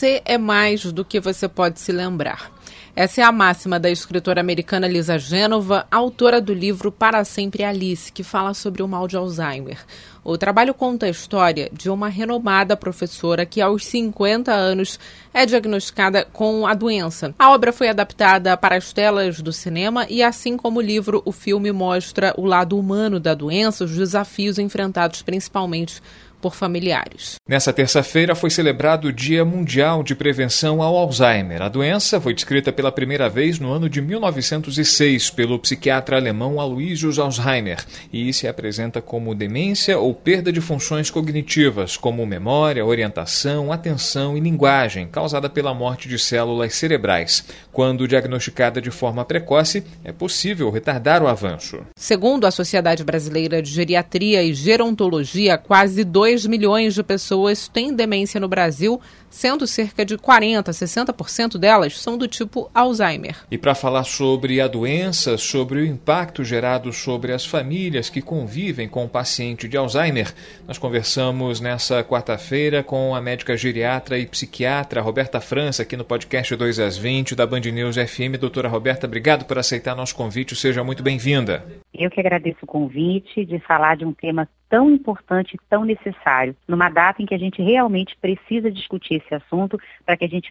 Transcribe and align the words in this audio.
Você 0.00 0.22
é 0.24 0.38
mais 0.38 0.82
do 0.94 1.04
que 1.04 1.20
você 1.20 1.46
pode 1.46 1.78
se 1.78 1.92
lembrar. 1.92 2.50
Essa 2.96 3.20
é 3.20 3.24
a 3.24 3.30
máxima 3.30 3.78
da 3.78 3.90
escritora 3.90 4.40
americana 4.40 4.88
Lisa 4.88 5.18
Gênova, 5.18 5.86
autora 5.90 6.40
do 6.40 6.54
livro 6.54 6.90
Para 6.90 7.22
Sempre 7.22 7.62
Alice, 7.64 8.10
que 8.10 8.24
fala 8.24 8.54
sobre 8.54 8.82
o 8.82 8.88
mal 8.88 9.06
de 9.06 9.18
Alzheimer. 9.18 9.76
O 10.24 10.38
trabalho 10.38 10.72
conta 10.72 11.04
a 11.04 11.10
história 11.10 11.68
de 11.70 11.90
uma 11.90 12.08
renomada 12.08 12.78
professora 12.78 13.44
que, 13.44 13.60
aos 13.60 13.84
50 13.84 14.50
anos, 14.50 14.98
é 15.34 15.44
diagnosticada 15.44 16.26
com 16.32 16.66
a 16.66 16.72
doença. 16.72 17.34
A 17.38 17.50
obra 17.50 17.70
foi 17.70 17.90
adaptada 17.90 18.56
para 18.56 18.78
as 18.78 18.94
telas 18.94 19.42
do 19.42 19.52
cinema 19.52 20.06
e, 20.08 20.22
assim 20.22 20.56
como 20.56 20.78
o 20.78 20.82
livro, 20.82 21.20
o 21.26 21.32
filme 21.32 21.70
mostra 21.72 22.32
o 22.38 22.46
lado 22.46 22.78
humano 22.78 23.20
da 23.20 23.34
doença, 23.34 23.84
os 23.84 23.94
desafios 23.94 24.58
enfrentados 24.58 25.20
principalmente 25.20 26.00
por 26.40 26.54
familiares. 26.54 27.36
Nessa 27.48 27.72
terça-feira 27.72 28.34
foi 28.34 28.50
celebrado 28.50 29.08
o 29.08 29.12
Dia 29.12 29.44
Mundial 29.44 30.02
de 30.02 30.14
Prevenção 30.14 30.82
ao 30.82 30.96
Alzheimer. 30.96 31.62
A 31.62 31.68
doença 31.68 32.20
foi 32.20 32.32
descrita 32.32 32.72
pela 32.72 32.90
primeira 32.90 33.28
vez 33.28 33.58
no 33.58 33.70
ano 33.70 33.88
de 33.88 34.00
1906 34.00 35.30
pelo 35.30 35.58
psiquiatra 35.58 36.16
alemão 36.16 36.60
Aloysius 36.60 37.18
Alzheimer 37.18 37.84
e 38.12 38.32
se 38.32 38.46
apresenta 38.46 39.02
como 39.02 39.34
demência 39.34 39.98
ou 39.98 40.14
perda 40.14 40.52
de 40.52 40.60
funções 40.60 41.10
cognitivas, 41.10 41.96
como 41.96 42.24
memória, 42.24 42.84
orientação, 42.84 43.72
atenção 43.72 44.36
e 44.36 44.40
linguagem, 44.40 45.08
causada 45.08 45.48
pela 45.48 45.74
morte 45.74 46.08
de 46.08 46.18
células 46.18 46.74
cerebrais. 46.74 47.44
Quando 47.72 48.06
diagnosticada 48.08 48.80
de 48.80 48.90
forma 48.90 49.24
precoce, 49.24 49.84
é 50.04 50.12
possível 50.12 50.70
retardar 50.70 51.22
o 51.22 51.28
avanço. 51.28 51.80
Segundo 51.96 52.46
a 52.46 52.50
Sociedade 52.50 53.04
Brasileira 53.04 53.62
de 53.62 53.70
Geriatria 53.70 54.42
e 54.42 54.54
Gerontologia, 54.54 55.58
quase 55.58 56.04
2 56.04 56.29
2 56.30 56.46
milhões 56.46 56.94
de 56.94 57.02
pessoas 57.02 57.66
têm 57.66 57.92
demência 57.92 58.38
no 58.38 58.46
Brasil, 58.46 59.00
sendo 59.28 59.66
cerca 59.66 60.04
de 60.04 60.16
40, 60.16 60.70
60% 60.70 61.58
delas 61.58 62.00
são 62.00 62.16
do 62.16 62.28
tipo 62.28 62.70
Alzheimer. 62.72 63.36
E 63.50 63.58
para 63.58 63.74
falar 63.74 64.04
sobre 64.04 64.60
a 64.60 64.68
doença, 64.68 65.36
sobre 65.36 65.80
o 65.80 65.84
impacto 65.84 66.44
gerado 66.44 66.92
sobre 66.92 67.32
as 67.32 67.44
famílias 67.44 68.08
que 68.08 68.22
convivem 68.22 68.88
com 68.88 69.04
o 69.04 69.08
paciente 69.08 69.66
de 69.66 69.76
Alzheimer, 69.76 70.32
nós 70.68 70.78
conversamos 70.78 71.60
nessa 71.60 72.04
quarta-feira 72.04 72.84
com 72.84 73.12
a 73.12 73.20
médica 73.20 73.56
geriatra 73.56 74.16
e 74.16 74.24
psiquiatra 74.24 75.00
Roberta 75.00 75.40
França, 75.40 75.82
aqui 75.82 75.96
no 75.96 76.04
podcast 76.04 76.54
2 76.54 76.78
às 76.78 76.96
20 76.96 77.34
da 77.34 77.44
Band 77.44 77.60
News 77.60 77.96
FM. 77.96 78.38
Doutora 78.38 78.68
Roberta, 78.68 79.08
obrigado 79.08 79.46
por 79.46 79.58
aceitar 79.58 79.96
nosso 79.96 80.14
convite, 80.14 80.54
seja 80.54 80.84
muito 80.84 81.02
bem-vinda. 81.02 81.64
Eu 82.00 82.10
que 82.10 82.18
agradeço 82.18 82.60
o 82.62 82.66
convite 82.66 83.44
de 83.44 83.58
falar 83.58 83.94
de 83.94 84.06
um 84.06 84.12
tema 84.14 84.48
tão 84.70 84.90
importante 84.90 85.54
e 85.54 85.58
tão 85.68 85.84
necessário, 85.84 86.56
numa 86.66 86.88
data 86.88 87.20
em 87.20 87.26
que 87.26 87.34
a 87.34 87.38
gente 87.38 87.60
realmente 87.60 88.16
precisa 88.16 88.70
discutir 88.70 89.16
esse 89.16 89.34
assunto 89.34 89.78
para 90.06 90.16
que 90.16 90.24
a 90.24 90.28
gente 90.28 90.50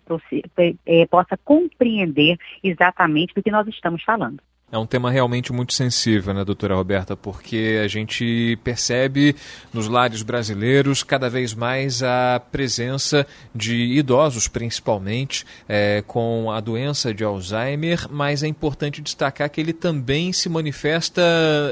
é, 0.86 1.08
possa 1.08 1.36
compreender 1.38 2.38
exatamente 2.64 3.34
do 3.34 3.42
que 3.42 3.50
nós 3.50 3.68
estamos 3.68 4.04
falando. 4.04 4.40
É 4.72 4.78
um 4.78 4.86
tema 4.86 5.10
realmente 5.10 5.52
muito 5.52 5.74
sensível, 5.74 6.32
né, 6.32 6.46
doutora 6.46 6.76
Roberta? 6.76 7.18
Porque 7.18 7.82
a 7.84 7.88
gente 7.88 8.56
percebe 8.64 9.36
nos 9.74 9.88
lares 9.88 10.22
brasileiros 10.22 11.02
cada 11.02 11.28
vez 11.28 11.56
mais 11.56 12.04
a 12.04 12.40
presença 12.52 13.26
de 13.54 13.76
idosos, 13.76 14.48
principalmente, 14.48 15.44
é, 15.68 16.04
com 16.06 16.52
a 16.52 16.60
doença 16.60 17.12
de 17.12 17.24
Alzheimer, 17.24 18.06
mas 18.12 18.44
é 18.44 18.48
importante 18.48 19.02
destacar 19.02 19.50
que 19.50 19.60
ele 19.60 19.74
também 19.74 20.32
se 20.32 20.48
manifesta 20.48 21.20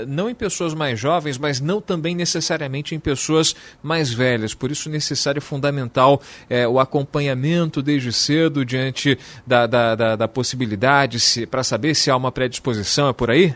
não 0.07 0.27
em 0.27 0.33
pessoas 0.33 0.73
mais 0.73 0.99
jovens, 0.99 1.37
mas 1.37 1.61
não 1.61 1.79
também 1.79 2.15
necessariamente 2.15 2.95
em 2.95 2.99
pessoas 2.99 3.55
mais 3.83 4.11
velhas. 4.11 4.55
Por 4.55 4.71
isso, 4.71 4.89
necessário 4.89 5.37
e 5.37 5.41
fundamental 5.41 6.19
é, 6.49 6.67
o 6.67 6.79
acompanhamento 6.79 7.79
desde 7.83 8.11
cedo 8.11 8.65
diante 8.65 9.19
da, 9.45 9.67
da, 9.67 9.93
da, 9.93 10.15
da 10.15 10.27
possibilidade, 10.27 11.45
para 11.45 11.63
saber 11.63 11.93
se 11.93 12.09
há 12.09 12.17
uma 12.17 12.31
predisposição 12.31 12.86
é 13.09 13.13
por 13.13 13.29
aí? 13.29 13.55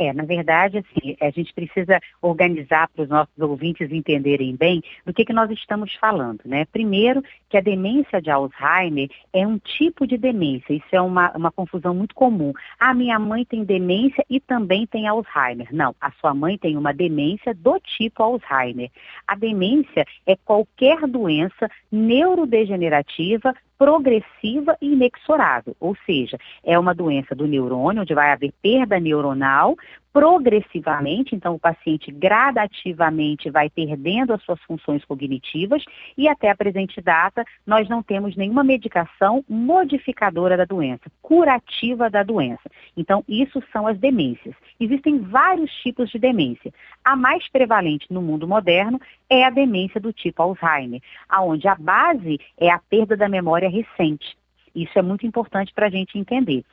É, 0.00 0.14
na 0.14 0.24
verdade, 0.24 0.78
assim, 0.78 1.14
a 1.20 1.28
gente 1.28 1.52
precisa 1.52 2.00
organizar 2.22 2.88
para 2.88 3.02
os 3.02 3.08
nossos 3.10 3.38
ouvintes 3.38 3.92
entenderem 3.92 4.56
bem 4.56 4.82
do 5.04 5.12
que, 5.12 5.26
que 5.26 5.32
nós 5.34 5.50
estamos 5.50 5.94
falando, 5.96 6.40
né? 6.46 6.64
Primeiro, 6.72 7.22
que 7.50 7.58
a 7.58 7.60
demência 7.60 8.18
de 8.18 8.30
Alzheimer 8.30 9.10
é 9.30 9.46
um 9.46 9.58
tipo 9.58 10.06
de 10.06 10.16
demência, 10.16 10.72
isso 10.72 10.88
é 10.90 11.00
uma, 11.02 11.30
uma 11.36 11.52
confusão 11.52 11.94
muito 11.94 12.14
comum. 12.14 12.54
A 12.78 12.94
minha 12.94 13.18
mãe 13.18 13.44
tem 13.44 13.62
demência 13.62 14.24
e 14.30 14.40
também 14.40 14.86
tem 14.86 15.06
Alzheimer. 15.06 15.68
Não, 15.70 15.94
a 16.00 16.10
sua 16.12 16.32
mãe 16.32 16.56
tem 16.56 16.78
uma 16.78 16.94
demência 16.94 17.52
do 17.52 17.78
tipo 17.80 18.22
Alzheimer. 18.22 18.90
A 19.28 19.36
demência 19.36 20.06
é 20.26 20.34
qualquer 20.34 21.06
doença 21.06 21.68
neurodegenerativa 21.92 23.54
progressiva 23.80 24.76
e 24.78 24.92
inexorável, 24.92 25.74
ou 25.80 25.96
seja, 26.04 26.36
é 26.62 26.78
uma 26.78 26.94
doença 26.94 27.34
do 27.34 27.46
neurônio, 27.46 28.02
onde 28.02 28.12
vai 28.12 28.30
haver 28.30 28.52
perda 28.60 29.00
neuronal, 29.00 29.74
progressivamente, 30.12 31.34
então 31.34 31.54
o 31.54 31.58
paciente 31.58 32.10
gradativamente 32.10 33.48
vai 33.48 33.70
perdendo 33.70 34.32
as 34.32 34.42
suas 34.42 34.60
funções 34.62 35.04
cognitivas 35.04 35.84
e 36.16 36.28
até 36.28 36.50
a 36.50 36.56
presente 36.56 37.00
data 37.00 37.44
nós 37.66 37.88
não 37.88 38.02
temos 38.02 38.34
nenhuma 38.36 38.64
medicação 38.64 39.44
modificadora 39.48 40.56
da 40.56 40.64
doença, 40.64 41.10
curativa 41.22 42.10
da 42.10 42.22
doença. 42.22 42.68
Então, 42.96 43.24
isso 43.28 43.62
são 43.72 43.86
as 43.86 43.98
demências. 43.98 44.54
Existem 44.78 45.18
vários 45.18 45.72
tipos 45.82 46.10
de 46.10 46.18
demência. 46.18 46.72
A 47.04 47.14
mais 47.14 47.48
prevalente 47.48 48.06
no 48.10 48.20
mundo 48.20 48.48
moderno 48.48 49.00
é 49.28 49.44
a 49.44 49.50
demência 49.50 50.00
do 50.00 50.12
tipo 50.12 50.42
Alzheimer, 50.42 51.00
aonde 51.28 51.68
a 51.68 51.74
base 51.74 52.40
é 52.58 52.70
a 52.70 52.78
perda 52.78 53.16
da 53.16 53.28
memória 53.28 53.68
recente. 53.68 54.36
Isso 54.74 54.98
é 54.98 55.02
muito 55.02 55.26
importante 55.26 55.72
para 55.74 55.86
a 55.86 55.90
gente 55.90 56.18
entender 56.18 56.64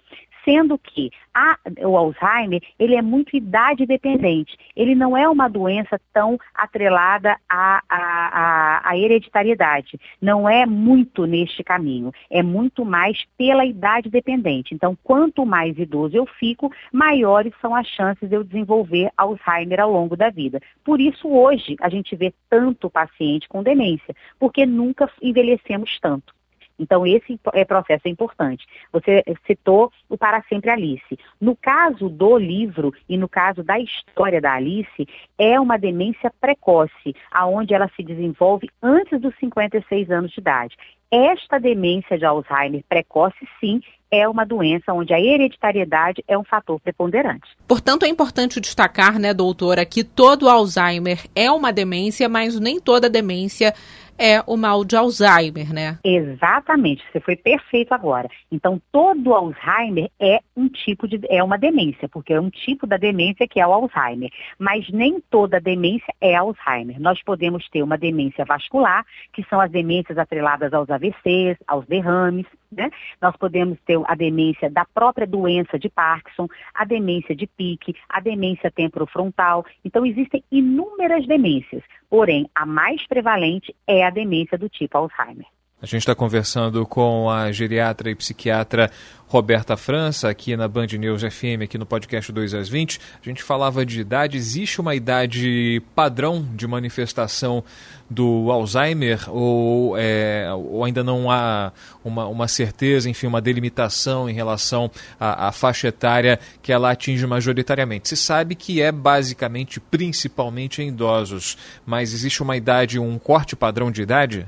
sendo 0.47 0.77
que 0.77 1.11
a, 1.33 1.57
o 1.85 1.97
Alzheimer, 1.97 2.61
ele 2.79 2.95
é 2.95 3.01
muito 3.01 3.35
idade 3.35 3.85
dependente. 3.85 4.57
Ele 4.73 4.95
não 4.95 5.17
é 5.17 5.27
uma 5.27 5.49
doença 5.49 5.99
tão 6.13 6.39
atrelada 6.55 7.35
à, 7.49 7.83
à, 7.89 8.89
à, 8.89 8.97
hereditariedade. 8.97 9.99
Não 10.21 10.47
é 10.47 10.65
muito 10.65 11.25
neste 11.25 11.65
caminho. 11.65 12.13
É 12.31 12.41
muito 12.41 12.85
mais 12.85 13.25
pela 13.37 13.65
idade 13.65 14.09
dependente. 14.09 14.73
Então, 14.73 14.97
quanto 15.03 15.45
mais 15.45 15.77
idoso 15.77 16.15
eu 16.15 16.25
fico, 16.25 16.71
maiores 16.93 17.53
são 17.61 17.75
as 17.75 17.85
chances 17.87 18.29
de 18.29 18.35
eu 18.35 18.43
desenvolver 18.43 19.11
Alzheimer 19.17 19.81
ao 19.81 19.91
longo 19.91 20.15
da 20.15 20.29
vida. 20.29 20.61
Por 20.83 21.01
isso, 21.01 21.27
hoje, 21.27 21.75
a 21.81 21.89
gente 21.89 22.15
vê 22.15 22.33
tanto 22.49 22.89
paciente 22.89 23.49
com 23.49 23.61
demência, 23.61 24.15
porque 24.39 24.65
nunca 24.65 25.11
envelhecemos 25.21 25.99
tanto. 25.99 26.36
Então, 26.79 27.05
esse 27.05 27.39
é, 27.53 27.65
processo 27.65 28.07
é 28.07 28.09
importante. 28.09 28.65
Você 28.91 29.23
citou 29.45 29.91
o 30.09 30.17
Para 30.17 30.43
Sempre 30.43 30.69
Alice. 30.69 31.19
No 31.39 31.55
caso 31.55 32.09
do 32.09 32.37
livro 32.37 32.93
e 33.07 33.17
no 33.17 33.27
caso 33.27 33.63
da 33.63 33.79
história 33.79 34.39
da 34.39 34.53
Alice, 34.53 35.07
é 35.37 35.59
uma 35.59 35.77
demência 35.77 36.31
precoce, 36.39 37.15
aonde 37.31 37.73
ela 37.73 37.89
se 37.95 38.03
desenvolve 38.03 38.69
antes 38.81 39.19
dos 39.19 39.35
56 39.39 40.11
anos 40.11 40.31
de 40.31 40.39
idade. 40.39 40.75
Esta 41.09 41.57
demência 41.57 42.17
de 42.17 42.25
Alzheimer 42.25 42.83
precoce, 42.87 43.47
sim, 43.61 43.81
é 44.11 44.27
uma 44.27 44.45
doença 44.45 44.93
onde 44.93 45.13
a 45.13 45.19
hereditariedade 45.19 46.23
é 46.27 46.37
um 46.37 46.43
fator 46.43 46.79
preponderante. 46.79 47.47
Portanto, 47.67 48.03
é 48.03 48.09
importante 48.09 48.59
destacar, 48.59 49.19
né, 49.19 49.33
doutora, 49.33 49.85
que 49.85 50.03
todo 50.03 50.49
Alzheimer 50.49 51.19
é 51.35 51.51
uma 51.51 51.71
demência, 51.71 52.27
mas 52.29 52.59
nem 52.59 52.79
toda 52.79 53.09
demência 53.09 53.73
é 54.17 54.41
o 54.45 54.57
mal 54.57 54.83
de 54.83 54.95
Alzheimer, 54.95 55.73
né? 55.73 55.99
Exatamente, 56.03 57.03
você 57.11 57.19
foi 57.19 57.35
perfeito 57.35 57.93
agora. 57.93 58.29
Então, 58.51 58.81
todo 58.91 59.33
Alzheimer 59.33 60.09
é 60.19 60.39
um 60.55 60.67
tipo 60.67 61.07
de 61.07 61.19
é 61.29 61.43
uma 61.43 61.57
demência, 61.57 62.07
porque 62.09 62.33
é 62.33 62.41
um 62.41 62.49
tipo 62.49 62.87
da 62.87 62.97
demência 62.97 63.47
que 63.47 63.59
é 63.59 63.67
o 63.67 63.73
Alzheimer, 63.73 64.29
mas 64.57 64.89
nem 64.89 65.21
toda 65.29 65.59
demência 65.59 66.13
é 66.19 66.35
Alzheimer. 66.35 66.99
Nós 66.99 67.21
podemos 67.23 67.67
ter 67.69 67.83
uma 67.83 67.97
demência 67.97 68.45
vascular, 68.45 69.05
que 69.33 69.43
são 69.49 69.59
as 69.59 69.71
demências 69.71 70.17
atreladas 70.17 70.73
aos 70.73 70.89
AVCs, 70.89 71.57
aos 71.67 71.85
derrames, 71.85 72.45
né? 72.71 72.89
Nós 73.21 73.35
podemos 73.37 73.77
ter 73.85 73.99
a 74.05 74.15
demência 74.15 74.69
da 74.69 74.85
própria 74.85 75.25
doença 75.25 75.79
de 75.79 75.89
Parkinson, 75.89 76.47
a 76.73 76.83
demência 76.83 77.35
de 77.35 77.47
pique, 77.47 77.95
a 78.09 78.19
demência 78.19 78.71
temporofrontal. 78.71 79.65
Então, 79.83 80.05
existem 80.05 80.43
inúmeras 80.51 81.25
demências, 81.25 81.83
porém, 82.09 82.49
a 82.53 82.65
mais 82.65 83.05
prevalente 83.07 83.75
é 83.85 84.05
a 84.05 84.09
demência 84.09 84.57
do 84.57 84.69
tipo 84.69 84.97
Alzheimer. 84.97 85.47
A 85.79 85.85
gente 85.85 85.99
está 85.99 86.15
conversando 86.15 86.87
com 86.87 87.29
a 87.29 87.51
geriatra 87.51 88.09
e 88.09 88.15
psiquiatra 88.15 88.89
Roberta 89.27 89.77
França, 89.77 90.27
aqui 90.27 90.57
na 90.57 90.67
Band 90.67 90.87
News 90.97 91.21
FM, 91.21 91.61
aqui 91.65 91.77
no 91.77 91.85
podcast 91.85 92.31
2 92.31 92.55
às 92.55 92.67
20. 92.67 92.99
A 93.21 93.23
gente 93.23 93.43
falava 93.43 93.85
de 93.85 94.01
idade. 94.01 94.37
Existe 94.37 94.81
uma 94.81 94.95
idade 94.95 95.79
padrão 95.93 96.43
de 96.55 96.65
manifestação 96.65 97.63
do 98.09 98.51
Alzheimer 98.51 99.29
ou, 99.29 99.95
é, 99.95 100.51
ou 100.51 100.83
ainda 100.83 101.03
não 101.03 101.29
há 101.29 101.71
uma, 102.03 102.25
uma, 102.25 102.47
certeza, 102.47 103.07
enfim, 103.07 103.27
uma 103.27 103.39
delimitação 103.39 104.27
em 104.27 104.33
relação 104.33 104.89
à, 105.19 105.49
à 105.49 105.51
faixa 105.51 105.89
etária 105.89 106.39
que 106.63 106.71
ela 106.71 106.89
atinge 106.89 107.27
majoritariamente? 107.27 108.09
Se 108.09 108.17
sabe 108.17 108.55
que 108.55 108.81
é 108.81 108.91
basicamente, 108.91 109.79
principalmente 109.79 110.81
em 110.81 110.87
idosos, 110.87 111.55
mas 111.85 112.13
existe 112.15 112.41
uma 112.41 112.57
idade, 112.57 112.97
um 112.97 113.19
corte 113.19 113.55
padrão 113.55 113.91
de 113.91 114.01
idade? 114.01 114.47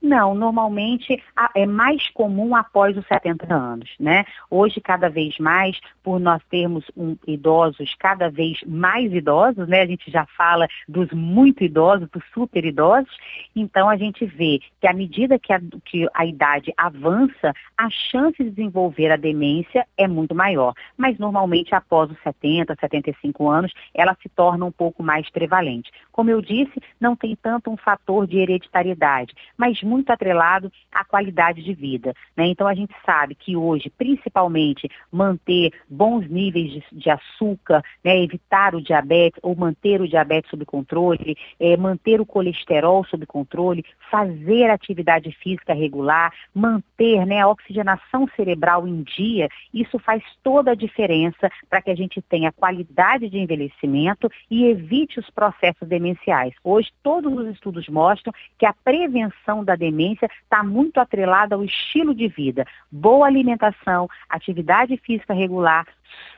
Não, 0.00 0.32
normalmente 0.32 1.20
é 1.56 1.66
mais 1.66 2.08
comum 2.10 2.54
após 2.54 2.96
os 2.96 3.04
70 3.06 3.52
anos, 3.52 3.90
né? 3.98 4.24
Hoje, 4.48 4.80
cada 4.80 5.08
vez 5.08 5.36
mais, 5.38 5.78
por 6.04 6.20
nós 6.20 6.40
termos 6.48 6.84
um, 6.96 7.16
idosos 7.26 7.94
cada 7.98 8.30
vez 8.30 8.60
mais 8.64 9.12
idosos, 9.12 9.66
né? 9.66 9.82
A 9.82 9.86
gente 9.86 10.08
já 10.08 10.24
fala 10.36 10.68
dos 10.88 11.10
muito 11.10 11.64
idosos, 11.64 12.08
dos 12.10 12.22
super 12.32 12.64
idosos, 12.64 13.10
então 13.56 13.88
a 13.88 13.96
gente 13.96 14.24
vê 14.24 14.60
que 14.80 14.86
à 14.86 14.92
medida 14.92 15.36
que 15.36 15.52
a, 15.52 15.60
que 15.84 16.08
a 16.14 16.24
idade 16.24 16.72
avança, 16.76 17.52
a 17.76 17.90
chance 17.90 18.36
de 18.38 18.50
desenvolver 18.50 19.10
a 19.10 19.16
demência 19.16 19.84
é 19.96 20.06
muito 20.06 20.32
maior. 20.32 20.74
Mas 20.96 21.18
normalmente 21.18 21.74
após 21.74 22.08
os 22.08 22.18
70, 22.22 22.76
75 22.80 23.50
anos, 23.50 23.72
ela 23.92 24.16
se 24.22 24.28
torna 24.28 24.64
um 24.64 24.72
pouco 24.72 25.02
mais 25.02 25.28
prevalente. 25.28 25.90
Como 26.12 26.30
eu 26.30 26.40
disse, 26.40 26.80
não 27.00 27.16
tem 27.16 27.36
tanto 27.36 27.70
um 27.70 27.76
fator 27.76 28.26
de 28.26 28.38
hereditariedade, 28.38 29.34
mas 29.56 29.82
muito 29.88 30.10
atrelado 30.10 30.70
à 30.92 31.04
qualidade 31.04 31.62
de 31.62 31.72
vida. 31.72 32.14
Né? 32.36 32.46
Então 32.46 32.66
a 32.66 32.74
gente 32.74 32.94
sabe 33.04 33.34
que 33.34 33.56
hoje, 33.56 33.90
principalmente, 33.96 34.88
manter 35.10 35.72
bons 35.88 36.28
níveis 36.28 36.70
de, 36.70 36.84
de 36.92 37.10
açúcar, 37.10 37.82
né? 38.04 38.18
evitar 38.22 38.74
o 38.74 38.82
diabetes 38.82 39.40
ou 39.42 39.56
manter 39.56 40.00
o 40.00 40.08
diabetes 40.08 40.50
sob 40.50 40.64
controle, 40.64 41.36
é, 41.58 41.76
manter 41.76 42.20
o 42.20 42.26
colesterol 42.26 43.04
sob 43.04 43.24
controle, 43.26 43.84
fazer 44.10 44.70
atividade 44.70 45.30
física 45.42 45.72
regular, 45.72 46.32
manter 46.54 47.24
né, 47.26 47.40
a 47.40 47.48
oxigenação 47.48 48.28
cerebral 48.36 48.86
em 48.86 49.02
dia, 49.02 49.48
isso 49.72 49.98
faz 49.98 50.22
toda 50.42 50.72
a 50.72 50.74
diferença 50.74 51.50
para 51.68 51.82
que 51.82 51.90
a 51.90 51.94
gente 51.94 52.20
tenha 52.22 52.52
qualidade 52.52 53.28
de 53.28 53.38
envelhecimento 53.38 54.30
e 54.50 54.64
evite 54.64 55.20
os 55.20 55.30
processos 55.30 55.88
demenciais. 55.88 56.54
Hoje, 56.62 56.90
todos 57.02 57.32
os 57.32 57.48
estudos 57.48 57.88
mostram 57.88 58.32
que 58.58 58.66
a 58.66 58.72
prevenção 58.72 59.64
da 59.64 59.76
demência 59.78 60.28
está 60.42 60.62
muito 60.62 60.98
atrelada 60.98 61.54
ao 61.54 61.64
estilo 61.64 62.14
de 62.14 62.28
vida. 62.28 62.66
Boa 62.90 63.26
alimentação, 63.26 64.08
atividade 64.28 64.96
física 64.98 65.32
regular, 65.32 65.86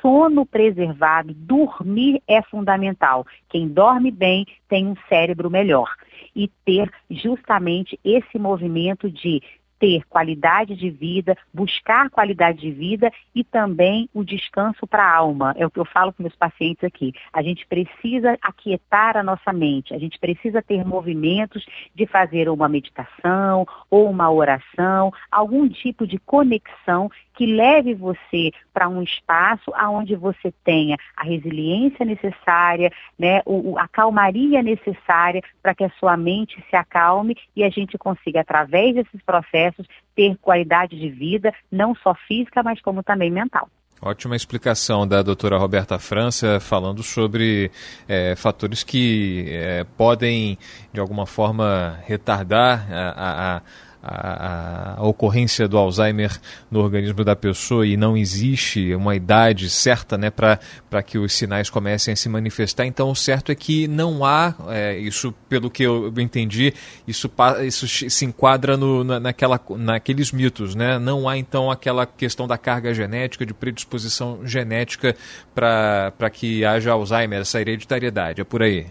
sono 0.01 0.47
preservado, 0.47 1.35
dormir 1.35 2.23
é 2.27 2.43
fundamental. 2.43 3.27
Quem 3.49 3.69
dorme 3.69 4.11
bem 4.11 4.47
tem 4.69 4.87
um 4.87 4.95
cérebro 5.09 5.51
melhor. 5.51 5.95
E 6.35 6.49
ter 6.65 6.91
justamente 7.11 7.99
esse 8.05 8.39
movimento 8.39 9.11
de 9.11 9.43
ter 9.81 10.05
qualidade 10.09 10.77
de 10.77 10.91
vida, 10.91 11.37
buscar 11.53 12.11
qualidade 12.11 12.61
de 12.61 12.71
vida 12.71 13.11
e 13.35 13.43
também 13.43 14.09
o 14.15 14.23
descanso 14.23 14.87
para 14.87 15.03
a 15.03 15.17
alma. 15.17 15.55
É 15.57 15.67
o 15.67 15.71
que 15.71 15.81
eu 15.81 15.85
falo 15.87 16.13
com 16.13 16.23
meus 16.23 16.37
pacientes 16.37 16.85
aqui. 16.85 17.13
A 17.33 17.43
gente 17.43 17.67
precisa 17.67 18.39
aquietar 18.43 19.17
a 19.17 19.23
nossa 19.23 19.53
mente, 19.53 19.95
a 19.95 19.99
gente 19.99 20.19
precisa 20.19 20.63
ter 20.63 20.85
movimentos 20.85 21.65
de 21.95 22.07
fazer 22.07 22.49
uma 22.51 22.69
meditação 22.69 23.67
ou 23.91 24.09
uma 24.09 24.31
oração, 24.31 25.13
algum 25.31 25.67
tipo 25.69 26.07
de 26.07 26.19
conexão 26.19 27.11
que 27.41 27.47
leve 27.47 27.95
você 27.95 28.53
para 28.71 28.87
um 28.87 29.03
espaço 29.03 29.73
aonde 29.75 30.15
você 30.15 30.53
tenha 30.63 30.99
a 31.17 31.25
resiliência 31.25 32.05
necessária, 32.05 32.93
né, 33.19 33.39
a 33.79 33.89
calmaria 33.89 34.63
necessária 34.63 35.41
para 35.63 35.75
que 35.75 35.85
a 35.85 35.91
sua 35.99 36.19
mente 36.19 36.63
se 36.69 36.77
acalme 36.77 37.35
e 37.57 37.65
a 37.65 37.71
gente 37.71 37.97
consiga, 37.97 38.43
através 38.43 38.95
desses 38.95 39.23
processos, 39.23 39.70
ter 40.15 40.37
qualidade 40.39 40.99
de 40.99 41.09
vida, 41.09 41.53
não 41.71 41.95
só 41.95 42.15
física, 42.27 42.63
mas 42.63 42.81
como 42.81 43.03
também 43.03 43.31
mental. 43.31 43.69
Ótima 44.03 44.35
explicação 44.35 45.07
da 45.07 45.21
doutora 45.21 45.59
Roberta 45.59 45.99
França, 45.99 46.59
falando 46.59 47.03
sobre 47.03 47.71
é, 48.09 48.35
fatores 48.35 48.83
que 48.83 49.45
é, 49.49 49.85
podem, 49.85 50.57
de 50.91 50.99
alguma 50.99 51.27
forma, 51.27 51.99
retardar 52.07 52.91
a, 52.91 53.11
a 53.11 53.57
a, 53.57 53.63
a, 54.03 54.97
ocorrência 55.01 55.69
do 55.69 55.77
Alzheimer 55.77 56.39
no 56.71 56.81
organismo 56.81 57.25
da 57.25 57.37
pessoa 57.37 57.87
e 57.87 57.97
não 57.97 58.17
existe 58.17 58.95
uma 58.95 59.15
idade 59.15 59.69
certa 59.69 60.17
né, 60.17 60.31
para 60.31 61.03
que 61.03 61.19
os 61.19 61.33
sinais 61.33 61.69
comecem 61.69 62.13
a 62.13 62.17
se 62.17 62.29
manifestar. 62.29 62.87
Então, 62.87 63.11
o 63.11 63.17
certo 63.17 63.53
é 63.53 63.55
que 63.55 63.87
não 63.87 64.25
há, 64.25 64.55
é, 64.69 64.99
isso 64.99 65.33
pelo 65.49 65.71
que 65.71 65.83
eu 65.83 66.13
entendi, 66.19 66.73
isso, 67.07 67.31
isso 67.67 67.89
se 68.11 68.25
enquadra 68.25 68.77
no, 68.77 69.05
na, 69.05 69.21
naquela, 69.21 69.61
naqueles 69.77 70.33
mitos. 70.33 70.75
Né? 70.75 70.99
Não 70.99 71.29
há, 71.29 71.37
então, 71.37 71.71
aquela 71.71 72.07
questão 72.07 72.47
da 72.47 72.57
carga 72.57 72.95
genética, 72.95 73.45
de 73.45 73.55
predisposição 73.55 74.41
genética 74.45 75.15
para 75.55 76.31
que 76.33 76.65
haja 76.65 76.93
Alzheimer, 76.93 77.41
essa 77.41 77.61
hereditariedade. 77.61 78.41
É 78.41 78.45
por 78.45 78.63
aí. 78.63 78.87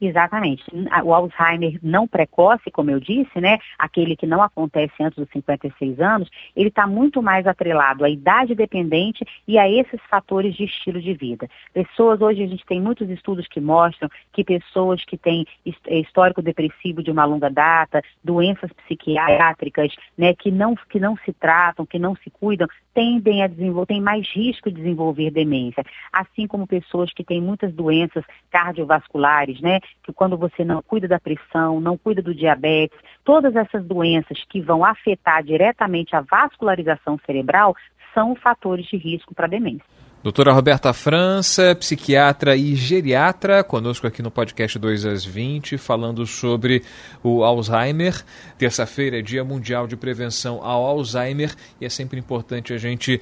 Exatamente. 0.00 0.62
O 1.04 1.14
Alzheimer 1.14 1.78
não 1.82 2.06
precoce, 2.06 2.70
como 2.70 2.90
eu 2.90 3.00
disse, 3.00 3.40
né, 3.40 3.58
aquele 3.78 4.14
que 4.14 4.26
não 4.26 4.42
acontece 4.42 4.92
antes 5.00 5.18
dos 5.18 5.28
56 5.30 5.98
anos, 6.00 6.28
ele 6.54 6.68
está 6.68 6.86
muito 6.86 7.22
mais 7.22 7.46
atrelado 7.46 8.04
à 8.04 8.10
idade 8.10 8.54
dependente 8.54 9.24
e 9.48 9.58
a 9.58 9.68
esses 9.68 10.00
fatores 10.10 10.54
de 10.54 10.64
estilo 10.64 11.00
de 11.00 11.14
vida. 11.14 11.48
Pessoas, 11.72 12.20
hoje 12.20 12.42
a 12.42 12.46
gente 12.46 12.64
tem 12.66 12.80
muitos 12.80 13.08
estudos 13.08 13.46
que 13.48 13.60
mostram 13.60 14.10
que 14.32 14.44
pessoas 14.44 15.02
que 15.04 15.16
têm 15.16 15.46
é, 15.86 15.98
histórico 15.98 16.42
depressivo 16.42 17.02
de 17.02 17.10
uma 17.10 17.24
longa 17.24 17.48
data, 17.48 18.02
doenças 18.22 18.70
psiquiátricas, 18.72 19.94
né, 20.16 20.34
que 20.34 20.50
não, 20.50 20.74
que 20.74 21.00
não 21.00 21.16
se 21.24 21.32
tratam, 21.32 21.86
que 21.86 21.98
não 21.98 22.14
se 22.16 22.28
cuidam, 22.28 22.68
tendem 22.92 23.42
a 23.42 23.46
desenvolver, 23.46 23.86
têm 23.86 24.00
mais 24.00 24.28
risco 24.30 24.70
de 24.70 24.76
desenvolver 24.76 25.30
demência. 25.30 25.82
Assim 26.12 26.46
como 26.46 26.66
pessoas 26.66 27.12
que 27.12 27.24
têm 27.24 27.40
muitas 27.40 27.72
doenças 27.72 28.24
cardiovasculares, 28.50 29.60
né, 29.60 29.80
que 30.02 30.12
quando 30.12 30.36
você 30.36 30.64
não 30.64 30.82
cuida 30.82 31.08
da 31.08 31.18
pressão, 31.18 31.80
não 31.80 31.96
cuida 31.96 32.22
do 32.22 32.34
diabetes, 32.34 32.98
todas 33.24 33.54
essas 33.56 33.84
doenças 33.84 34.42
que 34.48 34.60
vão 34.60 34.84
afetar 34.84 35.42
diretamente 35.42 36.14
a 36.14 36.20
vascularização 36.20 37.18
cerebral 37.24 37.74
são 38.14 38.34
fatores 38.34 38.86
de 38.86 38.96
risco 38.96 39.34
para 39.34 39.46
demência. 39.46 39.84
Doutora 40.22 40.52
Roberta 40.52 40.92
França, 40.92 41.76
psiquiatra 41.76 42.56
e 42.56 42.74
geriatra, 42.74 43.62
conosco 43.62 44.08
aqui 44.08 44.22
no 44.22 44.30
podcast 44.30 44.76
2 44.76 45.06
às 45.06 45.24
20, 45.24 45.78
falando 45.78 46.26
sobre 46.26 46.82
o 47.22 47.44
Alzheimer. 47.44 48.24
Terça-feira 48.58 49.20
é 49.20 49.22
Dia 49.22 49.44
Mundial 49.44 49.86
de 49.86 49.96
Prevenção 49.96 50.64
ao 50.64 50.84
Alzheimer 50.84 51.54
e 51.80 51.86
é 51.86 51.88
sempre 51.88 52.18
importante 52.18 52.72
a 52.72 52.76
gente 52.78 53.20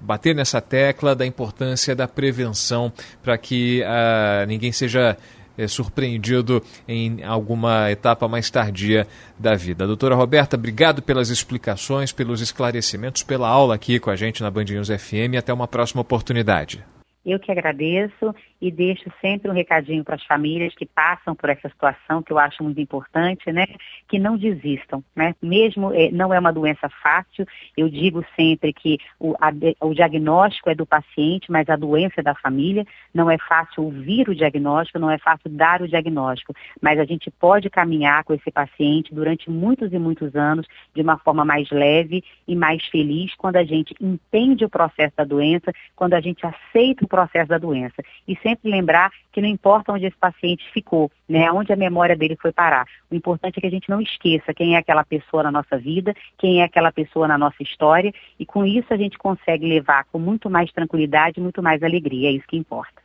bater 0.00 0.34
nessa 0.34 0.60
tecla 0.60 1.14
da 1.14 1.26
importância 1.26 1.94
da 1.94 2.08
prevenção 2.08 2.90
para 3.22 3.36
que 3.36 3.82
uh, 3.82 4.46
ninguém 4.46 4.72
seja 4.72 5.16
é, 5.56 5.66
surpreendido 5.68 6.62
em 6.86 7.22
alguma 7.24 7.90
etapa 7.90 8.28
mais 8.28 8.50
tardia 8.50 9.06
da 9.38 9.54
vida. 9.54 9.86
Doutora 9.86 10.14
Roberta, 10.14 10.56
obrigado 10.56 11.02
pelas 11.02 11.30
explicações, 11.30 12.12
pelos 12.12 12.40
esclarecimentos, 12.40 13.22
pela 13.22 13.48
aula 13.48 13.74
aqui 13.74 13.98
com 13.98 14.10
a 14.10 14.16
gente 14.16 14.42
na 14.42 14.50
Band 14.50 14.64
News 14.64 14.88
FM. 14.88 15.36
Até 15.38 15.52
uma 15.52 15.68
próxima 15.68 16.02
oportunidade. 16.02 16.84
Eu 17.26 17.40
que 17.40 17.50
agradeço 17.50 18.32
e 18.60 18.70
deixo 18.70 19.10
sempre 19.20 19.50
um 19.50 19.54
recadinho 19.54 20.04
para 20.04 20.16
as 20.16 20.24
famílias 20.24 20.74
que 20.74 20.86
passam 20.86 21.34
por 21.34 21.48
essa 21.48 21.68
situação, 21.68 22.22
que 22.22 22.32
eu 22.32 22.38
acho 22.38 22.62
muito 22.62 22.80
importante, 22.80 23.52
né? 23.52 23.66
Que 24.08 24.18
não 24.18 24.36
desistam, 24.36 25.02
né? 25.14 25.34
Mesmo 25.42 25.92
é, 25.92 26.10
não 26.10 26.32
é 26.32 26.38
uma 26.38 26.52
doença 26.52 26.88
fácil, 27.02 27.46
eu 27.76 27.88
digo 27.88 28.24
sempre 28.34 28.72
que 28.72 28.98
o, 29.18 29.34
a, 29.40 29.50
o 29.86 29.94
diagnóstico 29.94 30.70
é 30.70 30.74
do 30.74 30.86
paciente, 30.86 31.50
mas 31.50 31.68
a 31.68 31.76
doença 31.76 32.20
é 32.20 32.22
da 32.22 32.34
família. 32.34 32.84
Não 33.12 33.30
é 33.30 33.38
fácil 33.38 33.84
ouvir 33.84 34.28
o 34.28 34.34
diagnóstico, 34.34 34.98
não 34.98 35.10
é 35.10 35.18
fácil 35.18 35.50
dar 35.50 35.82
o 35.82 35.88
diagnóstico, 35.88 36.54
mas 36.80 36.98
a 36.98 37.04
gente 37.04 37.30
pode 37.30 37.68
caminhar 37.70 38.24
com 38.24 38.34
esse 38.34 38.50
paciente 38.50 39.14
durante 39.14 39.50
muitos 39.50 39.92
e 39.92 39.98
muitos 39.98 40.34
anos 40.34 40.66
de 40.94 41.02
uma 41.02 41.18
forma 41.18 41.44
mais 41.44 41.70
leve 41.70 42.24
e 42.46 42.54
mais 42.54 42.84
feliz 42.86 43.34
quando 43.36 43.56
a 43.56 43.64
gente 43.64 43.94
entende 44.00 44.64
o 44.64 44.70
processo 44.70 45.14
da 45.16 45.24
doença, 45.24 45.72
quando 45.94 46.14
a 46.14 46.20
gente 46.20 46.44
aceita 46.46 47.04
o 47.04 47.08
processo 47.08 47.48
da 47.48 47.58
doença. 47.58 48.02
E 48.26 48.36
sempre 48.46 48.70
lembrar 48.70 49.10
que 49.32 49.40
não 49.40 49.48
importa 49.48 49.92
onde 49.92 50.06
esse 50.06 50.16
paciente 50.16 50.64
ficou, 50.72 51.10
né, 51.28 51.50
onde 51.50 51.72
a 51.72 51.76
memória 51.76 52.16
dele 52.16 52.36
foi 52.40 52.52
parar. 52.52 52.86
O 53.10 53.14
importante 53.14 53.58
é 53.58 53.60
que 53.60 53.66
a 53.66 53.70
gente 53.70 53.90
não 53.90 54.00
esqueça 54.00 54.54
quem 54.54 54.74
é 54.74 54.78
aquela 54.78 55.04
pessoa 55.04 55.42
na 55.42 55.50
nossa 55.50 55.76
vida, 55.76 56.14
quem 56.38 56.60
é 56.60 56.64
aquela 56.64 56.92
pessoa 56.92 57.26
na 57.28 57.36
nossa 57.36 57.62
história, 57.62 58.12
e 58.38 58.46
com 58.46 58.64
isso 58.64 58.92
a 58.94 58.96
gente 58.96 59.18
consegue 59.18 59.66
levar 59.66 60.04
com 60.12 60.18
muito 60.18 60.48
mais 60.48 60.70
tranquilidade, 60.72 61.40
muito 61.40 61.62
mais 61.62 61.82
alegria. 61.82 62.28
É 62.28 62.32
isso 62.32 62.46
que 62.46 62.56
importa. 62.56 63.02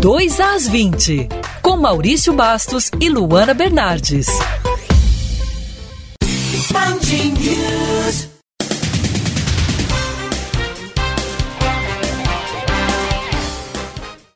Dois 0.00 0.38
às 0.38 0.68
20, 0.68 1.28
com 1.62 1.74
com 1.74 1.80
Maurício 1.80 2.32
Bastos 2.32 2.88
e 3.00 3.08
Luana 3.08 3.52
Bernardes. 3.52 4.26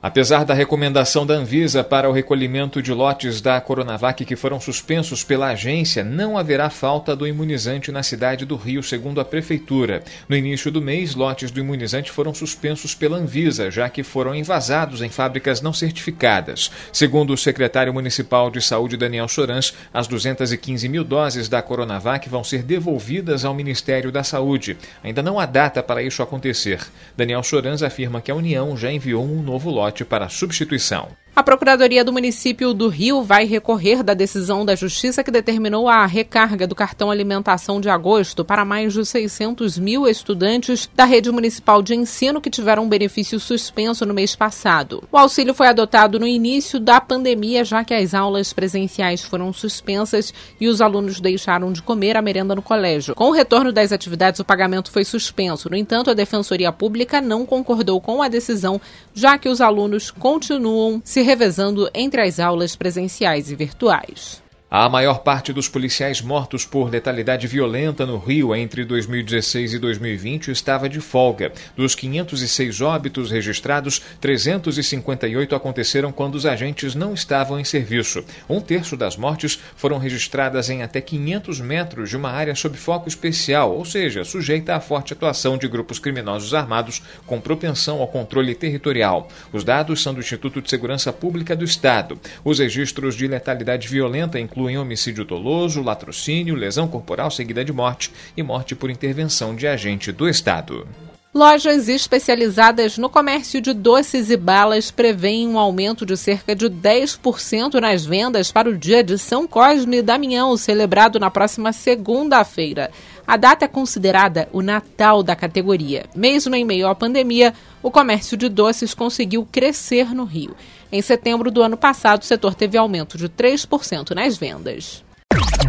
Apesar 0.09 0.43
da 0.43 0.55
recomendação 0.55 1.27
da 1.27 1.35
Anvisa 1.35 1.85
para 1.85 2.09
o 2.09 2.13
recolhimento 2.15 2.81
de 2.81 2.95
lotes 2.95 3.43
da 3.43 3.61
Coronavac 3.61 4.25
que 4.25 4.37
foram 4.37 4.59
suspensos 4.59 5.23
pela 5.23 5.49
agência, 5.49 6.03
não 6.03 6.39
haverá 6.39 6.71
falta 6.71 7.15
do 7.15 7.27
imunizante 7.27 7.93
na 7.93 8.03
cidade 8.03 8.47
do 8.47 8.57
Rio, 8.57 8.83
segundo 8.83 9.21
a 9.21 9.25
Prefeitura. 9.25 10.03
No 10.27 10.35
início 10.35 10.71
do 10.71 10.81
mês, 10.81 11.15
lotes 11.15 11.51
do 11.51 11.61
imunizante 11.61 12.11
foram 12.11 12.33
suspensos 12.33 12.95
pela 12.95 13.19
Anvisa, 13.19 13.71
já 13.71 13.87
que 13.91 14.03
foram 14.03 14.35
envasados 14.35 15.03
em 15.03 15.11
fábricas 15.11 15.61
não 15.61 15.75
certificadas. 15.75 16.71
Segundo 16.91 17.35
o 17.35 17.37
secretário 17.37 17.93
municipal 17.93 18.51
de 18.51 18.63
saúde, 18.63 18.97
Daniel 18.97 19.29
Sorans, 19.29 19.75
as 19.93 20.07
215 20.07 20.89
mil 20.89 21.05
doses 21.05 21.51
da 21.51 21.61
Coronavac 21.61 22.31
vão 22.31 22.43
ser 22.43 22.63
devolvidas 22.63 23.45
ao 23.45 23.53
Ministério 23.53 24.11
da 24.11 24.25
Saúde. 24.25 24.79
Ainda 25.05 25.23
não 25.23 25.39
há 25.39 25.45
data 25.45 25.83
para 25.83 26.03
isso 26.03 26.23
acontecer. 26.23 26.81
Daniel 27.15 27.43
Sorans 27.43 27.83
afirma 27.83 28.23
que 28.23 28.31
a 28.31 28.35
União 28.35 28.75
já 28.75 28.91
enviou 28.91 29.23
um 29.23 29.43
novo 29.43 29.69
lote 29.69 29.98
para 30.05 30.29
substituição. 30.29 31.09
A 31.39 31.43
Procuradoria 31.45 32.05
do 32.05 32.13
Município 32.13 32.75
do 32.75 32.89
Rio 32.89 33.23
vai 33.23 33.45
recorrer 33.45 34.03
da 34.03 34.13
decisão 34.13 34.65
da 34.65 34.75
Justiça 34.75 35.23
que 35.23 35.31
determinou 35.31 35.89
a 35.89 36.05
recarga 36.05 36.67
do 36.67 36.75
cartão 36.75 37.13
alimentação 37.13 37.81
de 37.81 37.89
agosto 37.89 38.45
para 38.45 38.65
mais 38.65 38.93
de 38.93 39.07
600 39.07 39.79
mil 39.79 40.09
estudantes 40.09 40.91
da 40.97 41.05
rede 41.05 41.31
municipal 41.31 41.81
de 41.81 41.95
ensino 41.95 42.41
que 42.41 42.51
tiveram 42.51 42.89
benefício 42.89 43.39
suspenso 43.39 44.05
no 44.05 44.13
mês 44.13 44.35
passado. 44.35 45.05
O 45.13 45.17
auxílio 45.17 45.55
foi 45.55 45.69
adotado 45.69 46.19
no 46.19 46.27
início 46.27 46.81
da 46.81 47.01
pandemia, 47.01 47.65
já 47.65 47.85
que 47.85 47.95
as 47.95 48.15
aulas 48.15 48.53
presenciais 48.53 49.23
foram 49.23 49.53
suspensas 49.53 50.35
e 50.61 50.67
os 50.67 50.81
alunos 50.81 51.21
deixaram 51.21 51.73
de 51.73 51.83
comer 51.83 52.17
a 52.17 52.21
merenda 52.21 52.57
no 52.57 52.63
colégio. 52.63 53.15
Com 53.15 53.29
o 53.29 53.33
retorno 53.33 53.71
das 53.71 53.93
atividades, 53.93 54.41
o 54.41 54.45
pagamento 54.45 54.91
foi 54.91 55.05
suspenso. 55.05 55.71
No 55.71 55.77
entanto, 55.77 56.11
a 56.11 56.15
Defensoria 56.15 56.73
Pública 56.73 57.21
não 57.21 57.47
concordou 57.47 58.01
com 58.01 58.21
a 58.21 58.27
decisão, 58.27 58.81
já 59.15 59.39
que 59.39 59.49
os 59.49 59.61
alunos 59.61 60.11
continuam 60.11 61.01
se 61.05 61.28
revezando 61.29 61.91
entre 61.95 62.23
as 62.23 62.41
aulas 62.41 62.75
presenciais 62.75 63.51
e 63.51 63.55
virtuais. 63.55 64.43
A 64.71 64.87
maior 64.87 65.21
parte 65.21 65.51
dos 65.51 65.67
policiais 65.67 66.21
mortos 66.21 66.67
por 66.67 66.91
letalidade 66.91 67.47
violenta 67.47 68.05
no 68.05 68.19
Rio 68.19 68.55
entre 68.55 68.85
2016 68.85 69.73
e 69.73 69.79
2020 69.79 70.51
estava 70.51 70.91
de 70.91 71.01
folga. 71.01 71.51
Dos 71.75 71.95
506 71.95 72.83
óbitos 72.83 73.31
registrados, 73.31 74.03
358 74.21 75.55
aconteceram 75.55 76.13
quando 76.13 76.35
os 76.35 76.45
agentes 76.45 76.95
não 76.95 77.15
estavam 77.15 77.59
em 77.59 77.65
serviço. 77.65 78.23
Um 78.47 78.61
terço 78.61 78.95
das 78.95 79.17
mortes 79.17 79.59
foram 79.75 79.97
registradas 79.97 80.69
em 80.69 80.83
até 80.83 81.01
500 81.01 81.63
metros 81.63 82.11
de 82.11 82.19
uma 82.19 82.31
área 82.31 82.55
sob 82.55 82.77
foco 82.77 83.09
especial, 83.09 83.75
ou 83.75 83.87
seja, 83.87 84.23
sujeita 84.23 84.77
à 84.77 84.81
forte 84.81 85.15
atuação 85.15 85.57
de 85.57 85.67
grupos 85.67 85.99
criminosos 85.99 86.53
armados 86.53 87.03
com 87.27 87.41
propensão 87.41 88.03
ao 88.03 88.09
controle 88.09 88.55
territorial. 88.55 89.29
Os 89.51 89.65
dados 89.65 90.03
são 90.03 90.13
do 90.13 90.21
Instituto 90.21 90.61
de 90.61 90.69
Segurança 90.69 91.11
Pública 91.11 91.57
do 91.57 91.65
Estado. 91.65 92.21
Os 92.45 92.59
registros 92.59 93.15
de 93.15 93.27
letalidade 93.27 93.89
violenta 93.89 94.39
incluem 94.39 94.58
incluem 94.59 94.77
homicídio 94.77 95.25
doloso, 95.25 95.83
latrocínio, 95.83 96.57
lesão 96.57 96.89
corporal 96.89 97.31
seguida 97.31 97.65
de 97.65 97.73
morte 97.73 98.13
e 98.37 98.43
morte 98.43 98.75
por 98.75 98.91
intervenção 98.91 99.55
de 99.55 99.69
agente 99.69 100.11
do 100.11 100.29
Estado. 100.29 100.85
Lojas 101.33 101.89
especializadas 101.89 102.99
no 102.99 103.09
comércio 103.09 103.61
de 103.61 103.73
doces 103.73 104.31
e 104.31 104.37
balas 104.37 104.91
prevêem 104.91 105.47
um 105.47 105.59
aumento 105.59 106.05
de 106.05 106.17
cerca 106.17 106.57
de 106.57 106.67
10% 106.67 107.75
nas 107.75 108.05
vendas 108.05 108.51
para 108.51 108.69
o 108.69 108.77
dia 108.77 109.05
de 109.05 109.17
São 109.17 109.47
Cosme 109.47 109.99
e 109.99 110.03
Damião, 110.03 110.57
celebrado 110.57 111.21
na 111.21 111.31
próxima 111.31 111.73
segunda-feira. 111.73 112.91
A 113.29 113.37
data 113.37 113.67
é 113.67 113.69
considerada 113.69 114.49
o 114.55 114.63
Natal 114.63 115.23
da 115.23 115.37
categoria. 115.37 116.07
Mesmo 116.17 116.55
em 116.55 116.65
meio 116.65 116.89
à 116.89 116.95
pandemia, 116.95 117.53
o 117.83 117.91
comércio 117.91 118.39
de 118.39 118.49
doces 118.49 118.95
conseguiu 118.95 119.47
crescer 119.53 120.15
no 120.15 120.25
Rio. 120.25 120.57
Em 120.91 121.03
setembro 121.03 121.51
do 121.51 121.63
ano 121.63 121.77
passado, 121.77 122.23
o 122.23 122.25
setor 122.25 122.55
teve 122.55 122.79
aumento 122.79 123.19
de 123.19 123.29
3% 123.29 124.15
nas 124.15 124.39
vendas. 124.39 125.05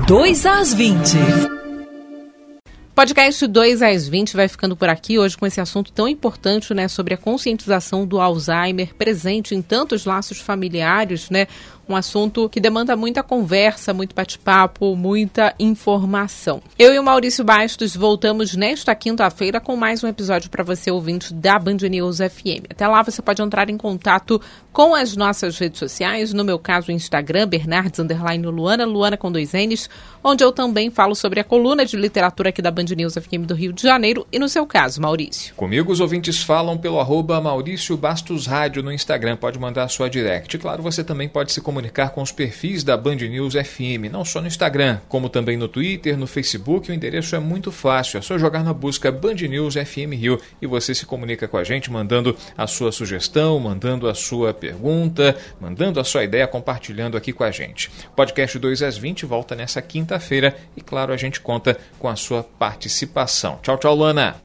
2 0.07 0.45
às 0.45 0.73
20. 0.73 1.17
Podcast 2.99 3.47
2 3.47 3.81
às 3.81 4.09
20 4.09 4.35
vai 4.35 4.49
ficando 4.49 4.75
por 4.75 4.89
aqui 4.89 5.17
hoje 5.17 5.37
com 5.37 5.45
esse 5.45 5.61
assunto 5.61 5.89
tão 5.89 6.05
importante, 6.05 6.73
né, 6.73 6.89
sobre 6.89 7.13
a 7.13 7.17
conscientização 7.17 8.05
do 8.05 8.19
Alzheimer 8.19 8.93
presente 8.93 9.55
em 9.55 9.61
tantos 9.61 10.03
laços 10.03 10.41
familiares, 10.41 11.29
né? 11.29 11.47
um 11.89 11.95
assunto 11.95 12.47
que 12.47 12.59
demanda 12.59 12.95
muita 12.95 13.23
conversa, 13.23 13.93
muito 13.93 14.15
bate-papo, 14.15 14.95
muita 14.95 15.55
informação. 15.57 16.61
Eu 16.77 16.93
e 16.93 16.99
o 16.99 17.03
Maurício 17.03 17.43
Bastos 17.43 17.95
voltamos 17.95 18.55
nesta 18.55 18.93
quinta-feira 18.93 19.59
com 19.59 19.75
mais 19.75 20.03
um 20.03 20.07
episódio 20.07 20.51
para 20.51 20.63
você 20.63 20.91
ouvinte 20.91 21.33
da 21.33 21.57
Band 21.57 21.77
News 21.89 22.17
FM. 22.17 22.69
Até 22.69 22.87
lá 22.87 23.01
você 23.01 23.23
pode 23.23 23.41
entrar 23.41 23.69
em 23.71 23.77
contato 23.77 24.39
com 24.71 24.93
as 24.93 25.17
nossas 25.17 25.57
redes 25.57 25.79
sociais, 25.79 26.31
no 26.31 26.43
meu 26.43 26.59
caso 26.59 26.89
o 26.89 26.91
Instagram, 26.91 27.47
Bernardes 27.47 27.99
Luana, 28.43 28.85
Luana 28.85 29.17
com 29.17 29.31
dois 29.31 29.53
N's, 29.53 29.89
onde 30.23 30.43
eu 30.43 30.51
também 30.51 30.91
falo 30.91 31.15
sobre 31.15 31.39
a 31.39 31.43
coluna 31.43 31.83
de 31.85 31.97
literatura 31.97 32.49
aqui 32.49 32.61
da 32.61 32.69
Band 32.69 32.85
News 32.95 33.13
FM 33.13 33.45
do 33.45 33.55
Rio 33.55 33.73
de 33.73 33.83
Janeiro 33.83 34.25
e 34.31 34.39
no 34.39 34.49
seu 34.49 34.65
caso, 34.65 35.01
Maurício. 35.01 35.53
Comigo 35.55 35.91
os 35.91 35.99
ouvintes 35.99 36.41
falam 36.41 36.77
pelo 36.77 36.99
arroba 36.99 37.39
Maurício 37.41 37.95
Bastos 37.97 38.45
Rádio 38.45 38.83
no 38.83 38.91
Instagram, 38.91 39.37
pode 39.37 39.59
mandar 39.59 39.87
sua 39.89 40.09
direct. 40.09 40.57
Claro, 40.57 40.83
você 40.83 41.03
também 41.03 41.27
pode 41.27 41.51
se 41.51 41.61
comunicar 41.61 42.09
com 42.09 42.21
os 42.21 42.31
perfis 42.31 42.83
da 42.83 42.97
Band 42.97 43.15
News 43.15 43.53
FM, 43.53 44.11
não 44.11 44.25
só 44.25 44.41
no 44.41 44.47
Instagram, 44.47 44.99
como 45.07 45.29
também 45.29 45.57
no 45.57 45.67
Twitter, 45.67 46.17
no 46.17 46.27
Facebook. 46.27 46.89
O 46.89 46.93
endereço 46.93 47.35
é 47.35 47.39
muito 47.39 47.71
fácil, 47.71 48.17
é 48.17 48.21
só 48.21 48.37
jogar 48.37 48.63
na 48.63 48.73
busca 48.73 49.11
Band 49.11 49.35
News 49.35 49.75
FM 49.75 50.13
Rio 50.13 50.39
e 50.61 50.67
você 50.67 50.93
se 50.93 51.05
comunica 51.05 51.47
com 51.47 51.57
a 51.57 51.63
gente 51.63 51.91
mandando 51.91 52.35
a 52.57 52.67
sua 52.67 52.91
sugestão, 52.91 53.59
mandando 53.59 54.07
a 54.07 54.13
sua 54.13 54.53
pergunta, 54.53 55.37
mandando 55.59 55.99
a 55.99 56.03
sua 56.03 56.23
ideia, 56.23 56.47
compartilhando 56.47 57.17
aqui 57.17 57.31
com 57.33 57.43
a 57.43 57.51
gente. 57.51 57.89
Podcast 58.15 58.57
2 58.57 58.83
às 58.83 58.97
20 58.97 59.25
volta 59.25 59.55
nessa 59.55 59.81
quinta-feira 59.81 60.55
e, 60.75 60.81
claro, 60.81 61.13
a 61.13 61.17
gente 61.17 61.39
conta 61.39 61.77
com 61.97 62.07
a 62.07 62.15
sua 62.15 62.43
participação. 62.79 63.59
Tchau, 63.61 63.77
tchau, 63.77 63.95
Lana! 63.95 64.41